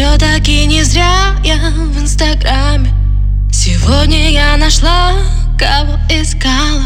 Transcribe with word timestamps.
Все-таки 0.00 0.64
не 0.64 0.82
зря 0.82 1.36
я 1.44 1.56
в 1.56 2.00
инстаграме. 2.00 2.90
Сегодня 3.52 4.30
я 4.30 4.56
нашла, 4.56 5.12
кого 5.58 5.98
искала. 6.08 6.84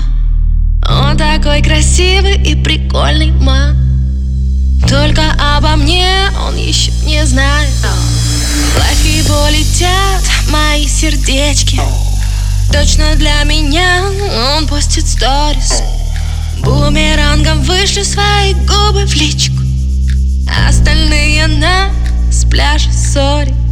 Он 0.89 1.17
такой 1.17 1.63
красивый 1.63 2.43
и 2.43 2.57
прикольный, 2.57 3.31
ма 3.31 3.77
Только 4.89 5.23
обо 5.39 5.77
мне 5.77 6.29
он 6.45 6.57
еще 6.57 6.91
не 7.07 7.25
знает. 7.25 7.71
В 8.75 9.05
его 9.05 9.47
летят 9.49 10.25
мои 10.51 10.89
сердечки. 10.89 11.81
Точно 12.73 13.15
для 13.15 13.45
меня 13.45 14.11
он 14.57 14.67
постит 14.67 15.07
сторис. 15.07 15.85
Бумерангом 16.65 17.63
вышлю 17.63 18.05
свои 18.05 18.55
губы 18.55 19.07
в 19.07 19.15
личку. 19.15 19.55
Остальные 20.69 21.47
на 21.47 22.04
с 22.55 22.57
пляжа 22.57 22.93
сори 22.93 23.64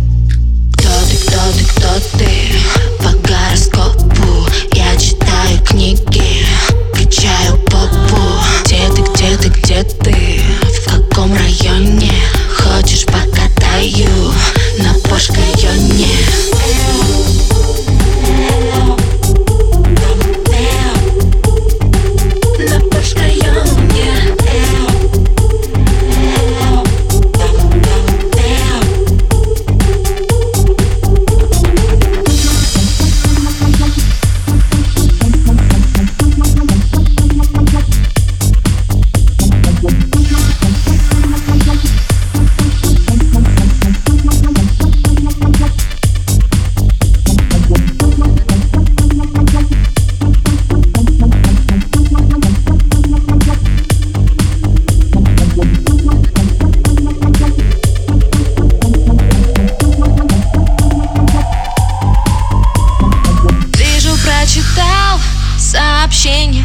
день 66.47 66.65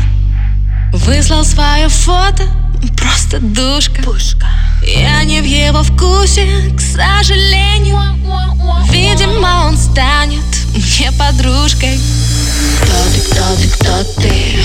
Выслал 0.93 1.43
свое 1.43 1.89
фото 1.89 2.43
Просто 2.95 3.39
душка 3.39 4.01
Пушка. 4.03 4.47
Я 4.83 5.23
не 5.23 5.41
в 5.41 5.45
его 5.45 5.83
вкусе, 5.83 6.47
к 6.75 6.79
сожалению 6.79 7.99
Видимо, 8.89 9.67
он 9.67 9.77
станет 9.77 10.43
мне 10.73 11.11
подружкой 11.11 11.99
Кто 12.81 12.93
ты, 13.13 13.19
кто 13.21 13.55
ты, 13.55 13.67
кто 13.69 14.03
ты? 14.21 14.59